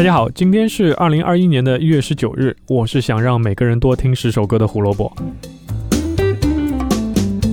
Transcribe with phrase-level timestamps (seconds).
[0.00, 5.12] 大家好，今天是二零二一年的一月十九日，我是想让每个人多听十首歌的胡萝卜。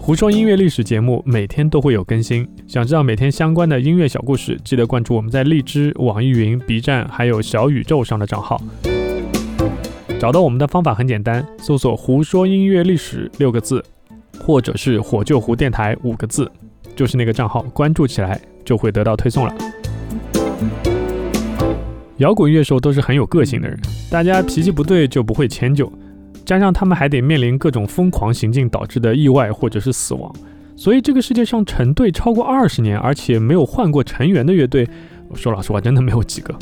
[0.00, 8.58] 胡说音乐历史节目每天都会有更新，想知道每天相关的音乐小故事，记得关注我们在荔枝、网易云、B 站还有小宇宙上的账号。
[10.18, 13.84] 找到我们的方法很简单，搜索“胡说音乐历史”六个字，
[14.38, 16.50] 或者是“火救胡电台”五个字，
[16.96, 19.54] 就是那个账号，关注起来就会得到推送了。
[22.20, 23.78] 摇滚乐手都是很有个性的人，
[24.10, 25.90] 大家脾气不对就不会迁就，
[26.44, 30.30] 加上他们还得面临各种疯狂行径导致的意外或者是死亡，
[30.76, 34.86] 所以这个世界上成队超过二十年而且没有换过成员的乐队，
[35.34, 36.54] 说老实话真的没有几个。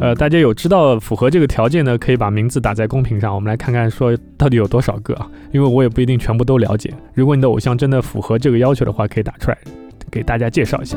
[0.00, 5.28] 呃，大家有知道符合这个条件的，可以把名字打在公屏上，我们来看看说到底有多少个啊？
[5.52, 6.94] 因为我也不一定全部都了解。
[7.14, 9.58] 如果你的偶像真的符合这个要求的话，可以打出来
[10.08, 10.96] 给大家介绍一下。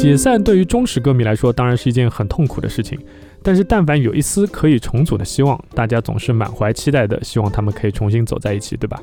[0.00, 2.98] 解散对于忠实歌迷来说当然是一件很痛苦的事情，
[3.42, 8.98] 但是但凡有一丝可以重组的希望，大家总是满怀期待的，希望他们可以重新走在一起，对吧？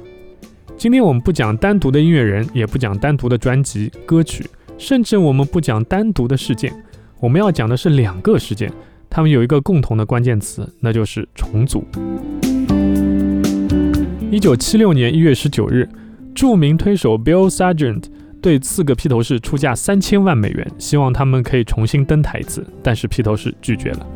[0.75, 4.44] 今天我们不讲单独的音乐人，也不讲单独的专辑歌曲，
[4.80, 6.73] 甚至我们不讲单独的事件，
[7.20, 8.73] 我们要讲的是两个事件，
[9.08, 11.86] 他们有一个共同的关键词，那就是重组。
[14.31, 15.88] 一九七六年一月十九日，
[16.34, 18.06] 著名推手 Bill Sargent。
[18.41, 24.07] 对四个披头士出价三千万美元，希望他们可以重新登台一次，但是披头士拒绝了。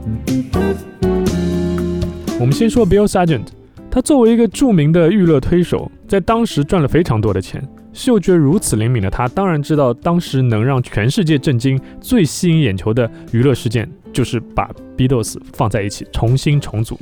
[2.40, 3.48] 我们先说 Bill Sargent，
[3.90, 7.62] 他作为一个著名的娱乐推手，在当时赚了非常多的钱。
[7.94, 16.98] 嗅觉如此灵敏的他，当然知道当时能让全世界震惊、最吸引眼球的娱乐事件，就是把 Beatles 放在一起重新重组。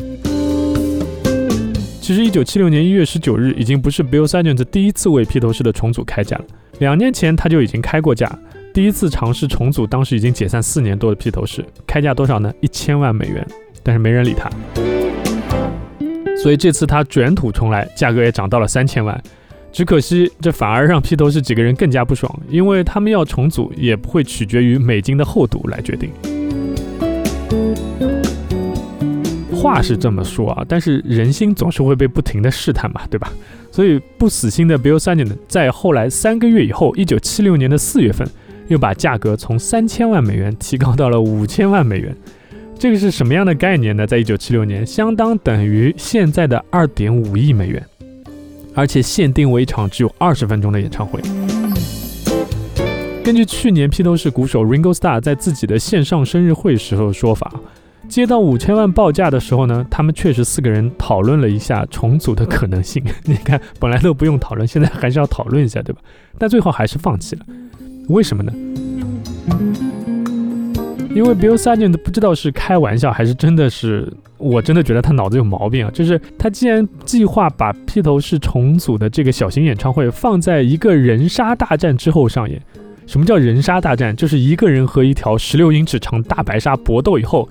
[2.02, 6.46] 其实，一九七六年一月十九日已经不是 Bill Sargent 第一次为披头士的重组开价了。
[6.80, 8.28] 两年前他就已经开过价，
[8.74, 12.54] 第一次尝试重组，当时已经解散四年多的披头士，开价多少呢？
[12.62, 13.46] 一千万美元，
[13.84, 14.50] 但是没人理他。
[16.42, 19.22] 所以这次他卷土重来，价格也涨到了三千万。
[19.74, 26.10] 只可惜这反而让披头士几个人更加不爽，因为他们要重组也不会取决于美金的厚度来决定。
[29.62, 33.30] 话是这么说啊，但是人心总是会被不停的试探嘛，对吧？
[33.72, 38.26] 所以不死心的 Bill Sargent 在后来三个月以后，一九七六年的四月份，
[38.70, 42.16] 又把价格从三千万美元提高到了五千万美元。
[42.80, 44.08] 这个是什么样的概念呢？
[44.08, 47.86] 在一九七六年，相当等于现在的二点五亿美元，
[48.74, 51.20] 而且限定为一场只有二十分钟的演唱会。
[53.22, 57.54] 根据去年披头士鼓手 Ringo Starr 在自己的线上生日会时候的说法。
[58.10, 63.04] 接到五千万报价的时候呢，他们确实四个人讨论了一下重组的可能性。
[63.24, 66.02] 你看，本来都不用讨论，现在还是要讨论一下，对吧？
[66.40, 67.46] 但最后还是放弃了。
[68.08, 68.52] 为什么呢？
[71.14, 75.92] 因为 Bill Sargent 不知道是开玩笑还是真的是，我真的觉得他脑子有毛病啊！
[75.94, 82.60] 就是他既然计划把披头士重组的这个小型演唱会放在一个人杀大战之后上演，
[83.06, 84.16] 什么叫人杀大战？
[84.16, 87.48] 就是一个人和一条十六英尺长大白鲨搏斗以后。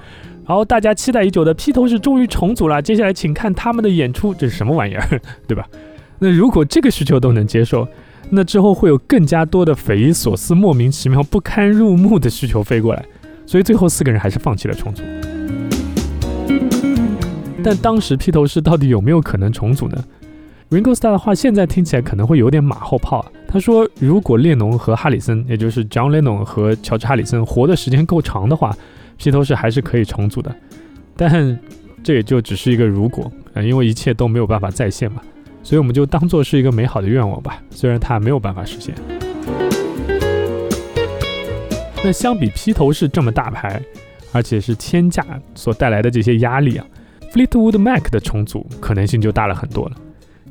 [0.49, 5.69] 好大家期待已久的披头士终于重组了，接下来请看他们的演出，这是什么玩意儿， 对吧？
[6.21, 7.87] 那如果这个需求都能接受，
[8.31, 13.05] 那之后会有更加多的匪夷所思、莫名其妙、不堪入目的需求飞过来，
[13.45, 15.03] 所以最后四个人还是放弃了重组。
[17.63, 20.03] 但当时披头士到底有没有可能重组呢
[20.71, 23.27] ？Ringo Starr 的话现在听起来可能会有点马后炮啊。
[23.47, 28.75] 他说，如果列侬和哈里森，也就是 John Lennon 和乔治哈里森活的时间够长的话。
[29.19, 30.55] 披头士还是可以重组的，
[31.17, 31.59] 但
[32.03, 35.21] 这也就只是一个如果啊，因为一切都没有办法再现嘛，
[35.63, 38.95] 所以我们就当做是一个美好的愿望吧，虽然它没有办法实现。
[42.03, 43.83] 那相比披头士这么大牌，
[44.31, 46.87] 而且是天价所带来的这些压力啊
[47.33, 49.97] ，Fleetwood Mac 的重组可能性就大了很多了。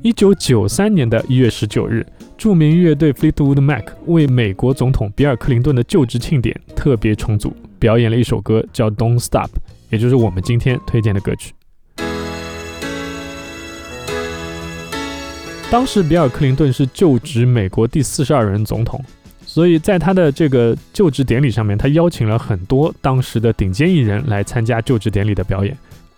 [0.02, 2.06] 一九九三年的一月十九日，
[2.38, 7.52] 著名乐队 Fleetwood Mac 为美国总统比尔·克林顿的就职庆典特别重组。
[7.80, 9.48] 表演了一首歌叫《Don't Stop》，
[9.90, 11.54] 也就是我们今天推荐的歌曲。
[15.72, 19.04] 当时比尔·克林顿是就职美国第四十二任总统，
[19.46, 25.76] 所以在他的这个就职典礼上面，他邀请了很多当时的顶尖艺人来参加就职典礼的表演。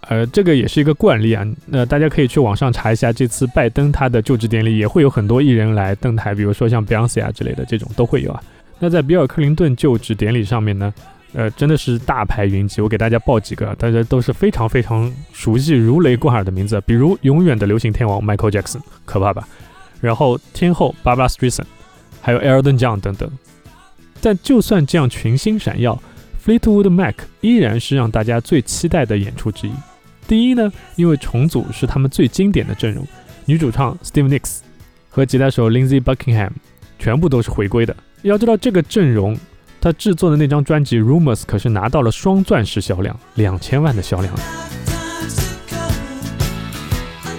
[0.07, 1.46] 呃，这个也是一个惯例啊。
[1.66, 8.42] 那大家可以去网上查一下，这次拜登他的就职典礼也会有很多艺人来登台，比如说像 Beyonce 啊之类的这种都会有啊。
[8.80, 10.94] 那在比尔·克林顿就职典礼上面呢？
[11.34, 19.48] 呃，真的是大牌云集，我给大家报几个，大家都是非常非常熟悉、如雷贯耳的名字，比如永远的流行天王 Michael Jackson，可怕吧？
[20.02, 21.66] 然后天后 Barbara Streisand，
[22.19, 23.30] 还有 Elton John 等等。
[24.22, 26.02] 但就算这样群星闪耀
[26.44, 29.72] ，Fleetwood Mac 依然是让大家最期待的演出之一。
[30.30, 33.04] 第一呢，因为重组是他们最经典的阵容，
[33.46, 34.60] 女主唱 Steve Nicks
[35.10, 36.52] 和吉他手 Lindsey Buckingham
[37.00, 37.96] 全部都是回归的。
[38.22, 39.36] 要知道这个阵容，
[39.81, 44.31] 他制作的那张专辑《Rumors》可是拿到了双钻石销量，两千万的销量。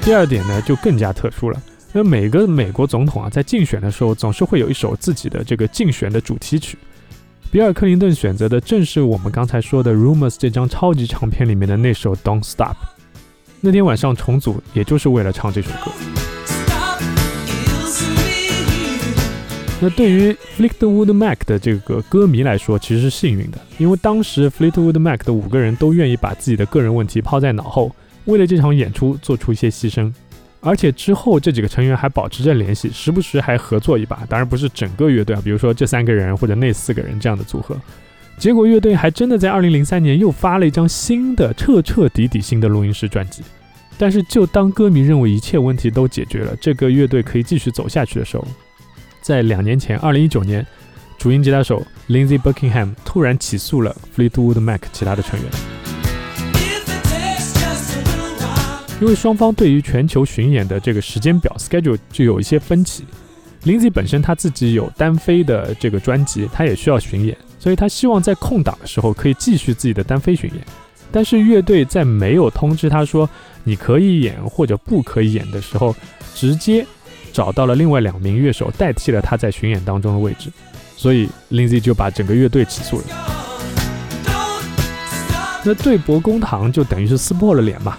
[0.03, 1.63] 第二点呢，就更加特殊了。
[1.93, 6.77] 那每个美国总统啊，在竞选的时候，总是会有一首自己的这个竞选的主题曲。
[7.52, 12.75] 比尔·克林顿选择的正是我们刚才说的《Rumors》这张超级长片里面的那首《Don't Stop》。
[13.61, 15.91] 那天晚上重组，也就是为了唱这首歌。
[19.81, 27.91] 那对于 Fleetwood Mac 的这个歌迷来说，其实是幸运的，因为当时 Fleetwood Mac 的五个人都愿意把自己的个人问题抛在脑后，
[28.26, 30.12] 为了这场演出做出一些牺牲。
[30.61, 34.25] 而且之后这几个成员还保持着联系，时不时还合作一把。
[34.29, 37.77] 当然不是整个乐队啊，比如说这三个人或者那四个人这样的组合。
[38.37, 43.43] 结果乐队还真的在2003年又发了一张新的、彻彻底底新的录音室专辑。
[43.99, 48.47] 但是就当歌迷认为一切问题都解决了，这个乐队可以继续走下去的时候，
[49.21, 50.67] 在两年前，2019年，
[51.19, 55.80] 主音吉他手 Lindsey Buckingham 突然起诉了 Fleetwood Mac 其他的成员。
[59.00, 63.05] 因为双方对于全球巡演的这个时间表 schedule 就有一些分歧。
[63.64, 70.62] Lindsay 本身他自己有单飞的这个专辑，他也需要巡演，所以他希望在空档的时候可以继续自己的单飞巡演。
[71.11, 73.29] 但是乐队在没有通知他说
[73.64, 75.96] 你可以演或者不可以演的时候，
[76.35, 76.87] 直接
[77.32, 80.50] 找到了另外两名乐手代替了他在巡演当中的位置，
[80.96, 83.05] 所以 Lindsay 就把整个乐队起诉了。
[85.64, 87.96] 那对簿公堂就等于是撕破了脸嘛。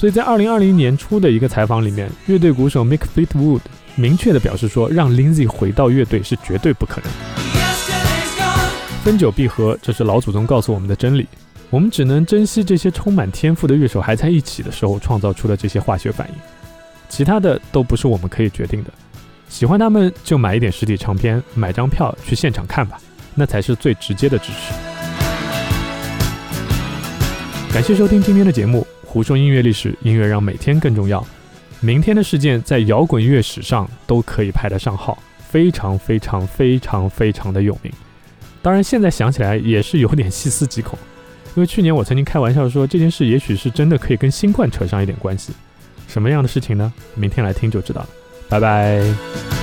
[0.00, 3.60] 所以在二零二零年初的一个采访里面，乐队鼓手 Mick Fleetwood
[3.96, 7.10] 明确的表示说，让 Lindsay 回到乐队是绝对不可能。
[9.04, 11.28] 分久必合，这是老祖宗告诉我们的真理。
[11.68, 16.34] 我们只能珍惜这些充满天赋的乐手还在一起的时候创造出的这些化学反应，
[17.10, 18.90] 其他的都不是我们可以决定的。
[19.50, 22.98] 喜欢他们就买一点实体唱片，买张票去现场看吧，
[23.34, 24.72] 那才是最直接的支持。
[27.70, 28.86] 感谢收听今天的节目。
[29.12, 31.26] 胡说音乐历史，音乐让每天更重要。
[31.80, 37.92] 明天的事件在摇滚乐史上都可以排得上号，非常非常非常非常的有名。
[38.62, 40.96] 当然，现在想起来也是有点细思极恐，
[41.56, 45.52] 因为去年我曾经开玩笑说这件事也许是真的可以跟新冠扯上一点关系。
[46.06, 46.92] 什么样的事情呢？
[47.16, 48.08] 明天来听就知道了。
[48.48, 49.59] 拜拜。